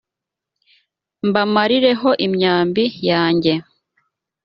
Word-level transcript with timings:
mbamarireho 1.27 2.09
imyambi 2.25 2.83
yanjye. 3.09 3.53